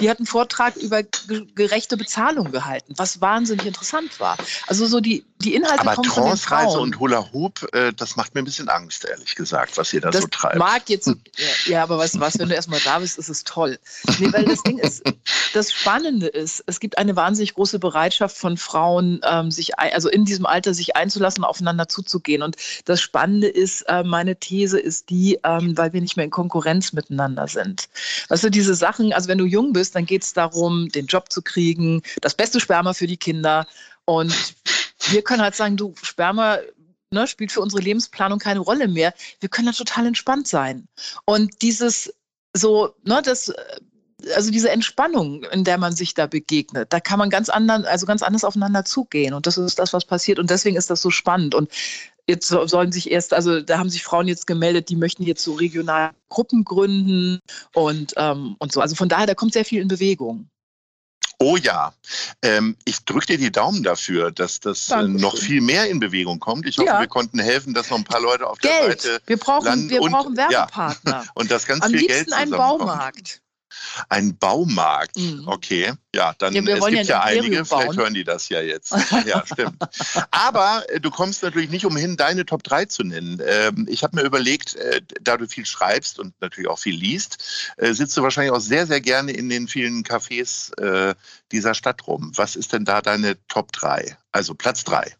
Die 0.00 0.08
hat 0.08 0.18
einen 0.18 0.26
Vortrag 0.26 0.76
über 0.76 1.02
gerechte 1.02 1.96
Bezahlung 1.96 2.52
gehalten, 2.52 2.94
was 2.96 3.20
wahnsinnig 3.20 3.66
interessant 3.66 4.20
war. 4.20 4.36
Also 4.66 4.86
so 4.86 5.00
die, 5.00 5.24
die 5.38 5.54
Inhalte 5.54 5.80
Aber 5.80 5.94
kommen 5.94 6.10
von 6.10 6.24
den 6.24 6.36
Frauen. 6.36 6.80
und 6.80 7.00
Hula 7.00 7.32
Hoop, 7.32 7.68
äh, 7.74 7.92
das 7.92 8.16
macht 8.16 8.34
mir 8.34 8.42
ein 8.42 8.44
bisschen 8.44 8.68
Angst, 8.68 9.04
ehrlich 9.04 9.34
gesagt, 9.34 9.76
was 9.76 9.92
ihr 9.92 10.00
da 10.00 10.10
das 10.10 10.22
so 10.22 10.28
treibt. 10.28 10.56
mag 10.56 10.88
jetzt, 10.88 11.08
ja, 11.08 11.14
ja, 11.66 11.82
aber 11.82 11.98
weißt 11.98 12.16
du 12.16 12.20
was, 12.20 12.38
wenn 12.38 12.48
du 12.48 12.54
erstmal 12.54 12.80
da 12.80 13.00
bist, 13.00 13.18
ist 13.18 13.28
es 13.28 13.44
toll. 13.44 13.78
Nee, 14.18 14.32
weil 14.32 14.44
das 14.44 14.62
Ding 14.62 14.78
ist, 14.78 15.02
das 15.52 15.72
Spannende 15.72 16.26
ist, 16.26 16.62
es 16.66 16.80
gibt 16.80 16.98
eine 16.98 17.16
wahnsinnig 17.16 17.54
große 17.54 17.78
Bereitschaft 17.78 18.36
von 18.36 18.56
Frauen, 18.56 19.20
ähm, 19.24 19.50
sich, 19.50 19.78
ein, 19.78 19.92
also 19.92 20.08
in 20.08 20.24
diesem 20.24 20.46
Alter 20.46 20.74
sich 20.74 20.96
einzulassen, 20.96 21.44
aufeinander 21.44 21.88
zuzugehen. 21.88 22.42
Und 22.42 22.56
das 22.84 23.00
Spannende 23.00 23.48
ist, 23.48 23.82
äh, 23.82 24.02
meine 24.02 24.36
These 24.36 24.78
ist 24.78 25.10
die, 25.10 25.38
ähm, 25.44 25.76
weil 25.76 25.92
wir 25.92 26.00
nicht 26.00 26.16
mehr 26.16 26.24
in 26.24 26.30
Konkurrenz 26.30 26.92
miteinander 26.92 27.48
sind. 27.48 27.88
Weißt 28.28 28.44
du, 28.44 28.50
diese 28.50 28.74
Sachen, 28.74 29.12
also 29.12 29.28
wenn 29.28 29.38
du 29.38 29.44
jung 29.44 29.72
bist, 29.72 29.94
dann 29.94 30.06
geht 30.06 30.22
es 30.22 30.32
darum, 30.32 30.88
den 30.88 31.06
Job 31.06 31.30
zu 31.30 31.42
kriegen, 31.42 32.02
das 32.20 32.34
beste 32.34 32.60
Sperma 32.60 32.94
für 32.94 33.06
die 33.06 33.16
Kinder. 33.16 33.66
Und 34.04 34.34
wir 35.10 35.22
können 35.22 35.42
halt 35.42 35.54
sagen, 35.54 35.76
du, 35.76 35.94
Sperma 36.02 36.58
ne, 37.10 37.26
spielt 37.26 37.52
für 37.52 37.60
unsere 37.60 37.82
Lebensplanung 37.82 38.38
keine 38.38 38.60
Rolle 38.60 38.88
mehr. 38.88 39.14
Wir 39.40 39.48
können 39.48 39.66
da 39.66 39.72
total 39.72 40.06
entspannt 40.06 40.48
sein. 40.48 40.86
Und 41.24 41.62
dieses 41.62 42.12
so, 42.54 42.94
ne, 43.04 43.22
das, 43.24 43.52
also 44.34 44.50
diese 44.50 44.70
Entspannung, 44.70 45.44
in 45.44 45.64
der 45.64 45.78
man 45.78 45.94
sich 45.94 46.14
da 46.14 46.26
begegnet, 46.26 46.92
da 46.92 47.00
kann 47.00 47.18
man 47.18 47.30
ganz 47.30 47.48
anderen, 47.48 47.84
also 47.84 48.06
ganz 48.06 48.22
anders 48.22 48.44
aufeinander 48.44 48.84
zugehen. 48.84 49.34
Und 49.34 49.46
das 49.46 49.58
ist 49.58 49.78
das, 49.78 49.92
was 49.92 50.04
passiert. 50.04 50.38
Und 50.38 50.50
deswegen 50.50 50.76
ist 50.76 50.90
das 50.90 51.02
so 51.02 51.10
spannend. 51.10 51.54
Und 51.54 51.70
jetzt 52.28 52.48
sollen 52.48 52.92
sich 52.92 53.10
erst, 53.10 53.32
also 53.34 53.60
da 53.60 53.78
haben 53.78 53.90
sich 53.90 54.02
Frauen 54.04 54.28
jetzt 54.28 54.46
gemeldet, 54.46 54.88
die 54.88 54.96
möchten 54.96 55.22
jetzt 55.24 55.42
so 55.42 55.54
regionale 55.54 56.10
Gruppen 56.28 56.64
gründen 56.64 57.40
und, 57.74 58.12
ähm, 58.16 58.56
und 58.58 58.72
so. 58.72 58.80
Also 58.80 58.94
von 58.96 59.08
daher, 59.08 59.26
da 59.26 59.34
kommt 59.34 59.52
sehr 59.52 59.64
viel 59.64 59.80
in 59.82 59.88
Bewegung. 59.88 60.48
Oh 61.38 61.56
ja, 61.56 61.92
ähm, 62.42 62.76
ich 62.84 63.04
drücke 63.04 63.26
dir 63.26 63.38
die 63.38 63.50
Daumen 63.50 63.82
dafür, 63.82 64.30
dass 64.30 64.60
das 64.60 64.88
äh, 64.92 65.02
noch 65.02 65.36
viel 65.36 65.60
mehr 65.60 65.90
in 65.90 65.98
Bewegung 65.98 66.38
kommt. 66.38 66.66
Ich 66.68 66.78
hoffe, 66.78 66.86
Ja. 66.86 67.00
wir 67.00 67.08
konnten 67.08 67.40
helfen, 67.40 67.74
dass 67.74 67.90
noch 67.90 67.98
ein 67.98 68.04
paar 68.04 68.20
Leute 68.20 68.46
auf 68.46 68.60
der 68.60 68.70
Geld. 68.86 69.00
Seite 69.02 69.20
Wir 69.26 69.36
brauchen, 69.38 69.64
landen 69.64 69.90
wir 69.90 70.02
und- 70.02 70.12
brauchen 70.12 70.36
ja. 70.36 70.48
Werbepartner. 70.50 71.24
und 71.34 71.50
das 71.50 71.66
ganz 71.66 71.82
Am 71.82 71.90
viel 71.90 71.98
liebsten 72.02 72.26
Geld 72.26 72.32
einen. 72.32 72.52
Baumarkt. 72.52 73.41
Ein 74.08 74.36
Baumarkt. 74.36 75.16
Mhm. 75.18 75.44
Okay, 75.46 75.92
ja, 76.14 76.34
dann 76.38 76.54
Ja, 76.54 76.60
es 76.60 76.84
gibt 76.86 76.90
ja 76.90 77.02
ja, 77.02 77.20
ein 77.22 77.38
einige, 77.38 77.56
Imperium 77.58 77.66
vielleicht 77.66 77.86
bauen. 77.88 77.96
hören 77.96 78.14
die 78.14 78.24
das 78.24 78.48
ja 78.48 78.60
jetzt. 78.60 78.92
Ja, 79.26 79.44
stimmt. 79.46 79.82
Aber 80.30 80.84
äh, 80.88 81.00
du 81.00 81.10
kommst 81.10 81.42
natürlich 81.42 81.70
nicht 81.70 81.84
umhin, 81.86 82.16
deine 82.16 82.44
Top 82.44 82.62
3 82.64 82.86
zu 82.86 83.04
nennen. 83.04 83.40
Ähm, 83.46 83.86
ich 83.88 84.02
habe 84.02 84.16
mir 84.16 84.22
überlegt, 84.22 84.74
äh, 84.76 85.00
da 85.20 85.36
du 85.36 85.46
viel 85.46 85.66
schreibst 85.66 86.18
und 86.18 86.34
natürlich 86.40 86.68
auch 86.68 86.78
viel 86.78 86.96
liest, 86.96 87.72
äh, 87.76 87.92
sitzt 87.92 88.16
du 88.16 88.22
wahrscheinlich 88.22 88.52
auch 88.52 88.60
sehr, 88.60 88.86
sehr 88.86 89.00
gerne 89.00 89.32
in 89.32 89.48
den 89.48 89.68
vielen 89.68 90.02
Cafés 90.02 90.76
äh, 90.80 91.14
dieser 91.52 91.74
Stadt 91.74 92.06
rum. 92.06 92.32
Was 92.34 92.56
ist 92.56 92.72
denn 92.72 92.84
da 92.84 93.00
deine 93.00 93.36
Top 93.48 93.72
3? 93.72 94.16
Also 94.32 94.54
Platz 94.54 94.84
3. 94.84 95.14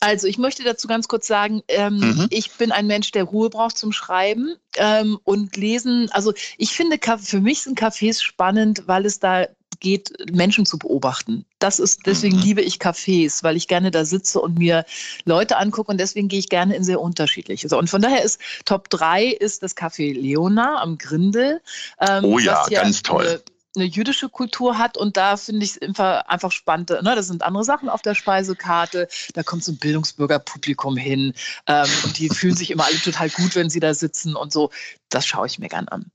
Also 0.00 0.26
ich 0.26 0.38
möchte 0.38 0.62
dazu 0.64 0.86
ganz 0.88 1.08
kurz 1.08 1.26
sagen, 1.26 1.62
ähm, 1.68 1.98
Mhm. 1.98 2.26
ich 2.30 2.50
bin 2.52 2.72
ein 2.72 2.86
Mensch, 2.86 3.10
der 3.10 3.24
Ruhe 3.24 3.50
braucht 3.50 3.76
zum 3.78 3.92
Schreiben 3.92 4.56
ähm, 4.76 5.18
und 5.24 5.56
Lesen. 5.56 6.10
Also 6.12 6.32
ich 6.56 6.72
finde, 6.72 6.98
für 7.20 7.40
mich 7.40 7.62
sind 7.62 7.78
Cafés 7.80 8.22
spannend, 8.22 8.84
weil 8.86 9.06
es 9.06 9.18
da 9.18 9.46
geht, 9.80 10.12
Menschen 10.32 10.66
zu 10.66 10.76
beobachten. 10.78 11.44
Das 11.60 11.78
ist, 11.78 12.06
deswegen 12.06 12.36
Mhm. 12.36 12.42
liebe 12.42 12.62
ich 12.62 12.76
Cafés, 12.76 13.42
weil 13.44 13.56
ich 13.56 13.68
gerne 13.68 13.90
da 13.90 14.04
sitze 14.04 14.40
und 14.40 14.58
mir 14.58 14.84
Leute 15.24 15.56
angucke 15.56 15.90
und 15.90 15.98
deswegen 15.98 16.28
gehe 16.28 16.38
ich 16.40 16.48
gerne 16.48 16.74
in 16.74 16.82
sehr 16.84 17.00
unterschiedliche. 17.00 17.68
So, 17.68 17.78
und 17.78 17.88
von 17.88 18.02
daher 18.02 18.22
ist 18.24 18.40
Top 18.64 18.90
3 18.90 19.26
ist 19.26 19.62
das 19.62 19.76
Café 19.76 20.12
Leona 20.14 20.80
am 20.80 20.98
Grindel. 20.98 21.60
ähm, 22.00 22.24
Oh 22.24 22.38
ja, 22.38 22.66
ganz 22.68 23.02
toll. 23.02 23.26
Eine, 23.26 23.42
eine 23.76 23.84
jüdische 23.84 24.28
Kultur 24.28 24.78
hat 24.78 24.96
und 24.96 25.16
da 25.16 25.36
finde 25.36 25.64
ich 25.64 25.76
es 25.80 25.98
einfach, 25.98 26.52
spannend. 26.52 26.90
Ne? 26.90 27.14
Das 27.14 27.26
sind 27.26 27.42
andere 27.42 27.64
Sachen 27.64 27.88
auf 27.88 28.02
der 28.02 28.14
Speisekarte. 28.14 29.08
Da 29.34 29.42
kommt 29.42 29.64
so 29.64 29.72
ein 29.72 29.78
Bildungsbürgerpublikum 29.78 30.96
hin 30.96 31.34
ähm, 31.66 31.88
und 32.04 32.18
die 32.18 32.28
fühlen 32.28 32.56
sich 32.56 32.70
immer 32.70 32.86
alle 32.86 32.98
total 32.98 33.30
gut, 33.30 33.54
wenn 33.54 33.70
sie 33.70 33.80
da 33.80 33.94
sitzen 33.94 34.36
und 34.36 34.52
so. 34.52 34.70
Das 35.10 35.26
schaue 35.26 35.46
ich 35.46 35.58
mir 35.58 35.68
gern 35.68 35.88
an. 35.88 36.06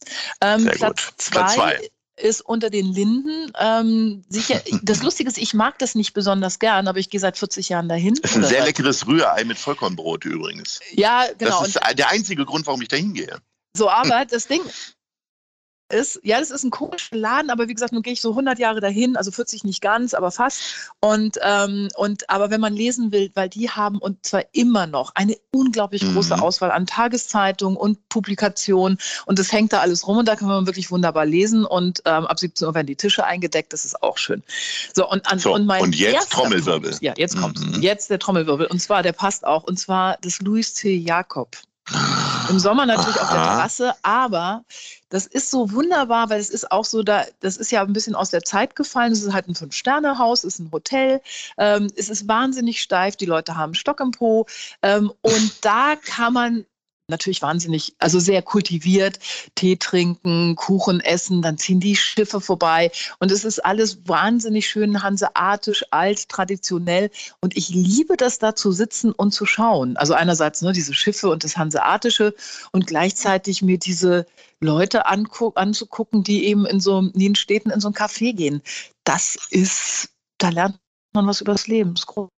Ähm, 0.41 0.65
Platz 0.65 1.05
gut. 1.07 1.13
Platz 1.31 1.53
zwei 1.53 1.55
zwei. 1.55 1.89
ist 2.17 2.41
unter 2.41 2.69
den 2.69 2.91
Linden. 2.91 3.51
Ähm, 3.59 4.23
sicher, 4.29 4.61
das 4.81 5.03
Lustige 5.03 5.29
ist, 5.29 5.37
ich 5.37 5.53
mag 5.53 5.77
das 5.79 5.95
nicht 5.95 6.13
besonders 6.13 6.59
gern, 6.59 6.87
aber 6.87 6.99
ich 6.99 7.09
gehe 7.09 7.19
seit 7.19 7.37
40 7.37 7.69
Jahren 7.69 7.87
dahin. 7.87 8.15
Das 8.21 8.31
ist 8.31 8.37
ein 8.37 8.43
sehr 8.45 8.65
leckeres 8.65 9.07
Rührei 9.07 9.43
mit 9.45 9.57
Vollkornbrot 9.57 10.25
übrigens. 10.25 10.79
Ja, 10.93 11.27
genau. 11.37 11.59
Das 11.59 11.69
ist 11.69 11.79
der 11.97 12.09
einzige 12.09 12.45
Grund, 12.45 12.65
warum 12.65 12.81
ich 12.81 12.87
da 12.87 12.97
hingehe. 12.97 13.37
So, 13.75 13.89
aber 13.89 14.25
das 14.25 14.47
Ding 14.47 14.61
ist, 15.93 16.19
ja, 16.23 16.39
das 16.39 16.51
ist 16.51 16.63
ein 16.63 16.71
komischer 16.71 17.15
Laden, 17.15 17.49
aber 17.49 17.67
wie 17.67 17.73
gesagt, 17.73 17.93
nun 17.93 18.01
gehe 18.01 18.13
ich 18.13 18.21
so 18.21 18.31
100 18.31 18.59
Jahre 18.59 18.81
dahin, 18.81 19.15
also 19.15 19.31
40 19.31 19.63
nicht 19.63 19.81
ganz, 19.81 20.13
aber 20.13 20.31
fast. 20.31 20.61
Und, 20.99 21.37
ähm, 21.41 21.87
und 21.95 22.29
aber 22.29 22.49
wenn 22.49 22.59
man 22.59 22.73
lesen 22.73 23.11
will, 23.11 23.31
weil 23.35 23.47
die 23.49 23.69
haben 23.69 23.99
und 23.99 24.25
zwar 24.25 24.43
immer 24.51 24.87
noch 24.87 25.11
eine 25.15 25.37
unglaublich 25.51 26.01
große 26.01 26.35
Mhm. 26.35 26.41
Auswahl 26.43 26.71
an 26.71 26.85
Tageszeitungen 26.87 27.77
und 27.77 28.09
Publikationen 28.09 28.97
und 29.25 29.39
das 29.39 29.51
hängt 29.51 29.71
da 29.71 29.79
alles 29.81 30.07
rum 30.07 30.17
und 30.17 30.27
da 30.27 30.35
kann 30.35 30.47
man 30.47 30.65
wirklich 30.65 30.91
wunderbar 30.91 31.25
lesen 31.25 31.63
und 31.65 32.01
ähm, 32.05 32.25
ab 32.25 32.39
17 32.39 32.67
Uhr 32.67 32.73
werden 32.75 32.87
die 32.87 32.95
Tische 32.95 33.23
eingedeckt, 33.25 33.71
das 33.71 33.85
ist 33.85 34.01
auch 34.01 34.17
schön. 34.17 34.43
So, 34.93 35.09
und, 35.09 35.25
an, 35.31 35.39
So, 35.39 35.53
und 35.53 35.65
mein 35.65 35.81
und 35.83 35.95
jetzt 35.95 36.31
Trommelwirbel. 36.31 36.89
Punkt, 36.89 37.03
ja, 37.03 37.13
jetzt 37.17 37.37
kommt 37.37 37.59
Mhm. 37.59 37.81
Jetzt 37.81 38.09
der 38.09 38.17
Trommelwirbel 38.19 38.65
und 38.67 38.79
zwar, 38.81 39.03
der 39.03 39.13
passt 39.13 39.45
auch, 39.45 39.63
und 39.63 39.77
zwar 39.79 40.17
das 40.21 40.39
Louis 40.41 40.73
C. 40.73 40.95
Jakob. 40.95 41.55
Im 42.49 42.59
Sommer 42.59 42.85
natürlich 42.85 43.19
auf 43.19 43.29
der 43.29 43.39
Aha. 43.39 43.55
Terrasse, 43.55 43.95
aber 44.01 44.63
das 45.09 45.27
ist 45.27 45.51
so 45.51 45.71
wunderbar, 45.71 46.29
weil 46.29 46.39
es 46.39 46.49
ist 46.49 46.71
auch 46.71 46.85
so, 46.85 47.03
da, 47.03 47.25
das 47.39 47.57
ist 47.57 47.71
ja 47.71 47.81
ein 47.81 47.93
bisschen 47.93 48.15
aus 48.15 48.31
der 48.31 48.43
Zeit 48.43 48.75
gefallen. 48.75 49.11
Es 49.11 49.21
ist 49.21 49.33
halt 49.33 49.47
ein 49.47 49.55
Fünf-Sterne-Haus, 49.55 50.43
es 50.43 50.55
ist 50.55 50.59
ein 50.59 50.71
Hotel. 50.71 51.21
Ähm, 51.57 51.91
es 51.95 52.09
ist 52.09 52.27
wahnsinnig 52.27 52.81
steif, 52.81 53.15
die 53.15 53.25
Leute 53.25 53.55
haben 53.55 53.75
Stock 53.75 53.99
im 53.99 54.11
Po. 54.11 54.45
Ähm, 54.81 55.11
und 55.21 55.53
da 55.61 55.95
kann 55.95 56.33
man 56.33 56.65
natürlich 57.13 57.41
wahnsinnig, 57.41 57.95
also 57.99 58.19
sehr 58.19 58.41
kultiviert, 58.41 59.19
Tee 59.55 59.77
trinken, 59.77 60.55
Kuchen 60.55 60.99
essen, 60.99 61.41
dann 61.41 61.57
ziehen 61.57 61.79
die 61.79 61.95
Schiffe 61.95 62.41
vorbei 62.41 62.91
und 63.19 63.31
es 63.31 63.45
ist 63.45 63.63
alles 63.63 64.07
wahnsinnig 64.07 64.67
schön 64.67 65.01
hanseatisch, 65.01 65.85
alt, 65.91 66.27
traditionell 66.29 67.09
und 67.41 67.55
ich 67.55 67.69
liebe 67.69 68.17
das 68.17 68.39
da 68.39 68.55
zu 68.55 68.71
sitzen 68.71 69.11
und 69.11 69.31
zu 69.31 69.45
schauen. 69.45 69.95
Also 69.97 70.13
einerseits 70.13 70.61
ne, 70.61 70.73
diese 70.73 70.93
Schiffe 70.93 71.29
und 71.29 71.43
das 71.43 71.57
hanseatische 71.57 72.33
und 72.71 72.87
gleichzeitig 72.87 73.61
mir 73.61 73.77
diese 73.77 74.25
Leute 74.59 75.05
anzugucken, 75.05 76.23
die 76.23 76.45
eben 76.45 76.65
in 76.65 76.79
so 76.79 76.99
in 76.99 77.19
den 77.19 77.35
Städten 77.35 77.69
in 77.69 77.79
so 77.79 77.89
ein 77.89 77.93
Café 77.93 78.33
gehen. 78.33 78.61
Das 79.03 79.37
ist, 79.49 80.09
da 80.37 80.49
lernt 80.49 80.79
man 81.13 81.27
was 81.27 81.41
über 81.41 81.51
das 81.51 81.67
Leben. 81.67 81.93
Das 81.93 82.01
ist 82.01 82.07
groß. 82.07 82.29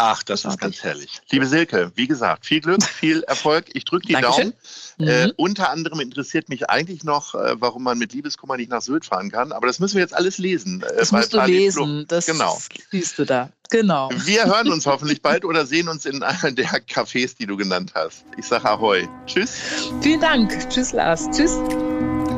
Ach, 0.00 0.22
das 0.22 0.44
ist 0.44 0.60
ganz 0.60 0.80
herrlich. 0.84 1.20
Liebe 1.32 1.44
Silke, 1.44 1.90
wie 1.96 2.06
gesagt, 2.06 2.46
viel 2.46 2.60
Glück, 2.60 2.84
viel 2.84 3.22
Erfolg. 3.24 3.64
Ich 3.72 3.84
drücke 3.84 4.06
die 4.06 4.12
Dankeschön. 4.12 4.52
Daumen. 4.98 5.08
Äh, 5.08 5.26
Mhm. 5.26 5.32
unter 5.36 5.70
anderem 5.70 5.98
interessiert 6.00 6.48
mich 6.48 6.70
eigentlich 6.70 7.02
noch, 7.02 7.34
äh, 7.34 7.56
warum 7.60 7.82
man 7.82 7.98
mit 7.98 8.12
Liebeskummer 8.12 8.56
nicht 8.56 8.70
nach 8.70 8.80
Sylt 8.80 9.04
fahren 9.06 9.30
kann. 9.32 9.50
Aber 9.50 9.66
das 9.66 9.80
müssen 9.80 9.94
wir 9.96 10.02
jetzt 10.02 10.14
alles 10.14 10.38
lesen. 10.38 10.82
Äh, 10.82 10.96
Das 10.98 11.10
musst 11.10 11.32
du 11.34 11.40
lesen. 11.44 11.84
Flug. 11.84 12.08
Das 12.08 12.26
Genau. 12.26 12.58
siehst 12.92 13.18
du 13.18 13.24
da. 13.24 13.50
Genau. 13.70 14.08
Wir 14.14 14.44
hören 14.46 14.70
uns 14.70 14.86
hoffentlich 14.86 15.20
bald 15.20 15.44
oder 15.44 15.66
sehen 15.66 15.88
uns 15.88 16.06
in 16.06 16.22
einer 16.22 16.52
der 16.52 16.66
Cafés, 16.86 17.36
die 17.36 17.46
du 17.46 17.56
genannt 17.56 17.92
hast. 17.96 18.24
Ich 18.36 18.46
sage 18.46 18.64
Ahoi. 18.70 19.08
Tschüss. 19.26 19.52
Vielen 20.00 20.20
Dank. 20.20 20.68
Tschüss, 20.70 20.92
Lars. 20.92 21.28
Tschüss. 21.32 21.56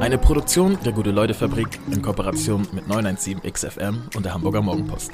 Eine 0.00 0.16
Produktion 0.16 0.78
der 0.82 0.92
Gute-Leute-Fabrik 0.92 1.78
in 1.90 2.00
Kooperation 2.00 2.66
mit 2.72 2.88
917 2.88 3.42
XFM 3.42 4.02
und 4.16 4.24
der 4.24 4.32
Hamburger 4.32 4.62
Morgenpost. 4.62 5.10